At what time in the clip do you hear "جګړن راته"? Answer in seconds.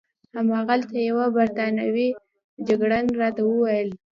2.67-3.41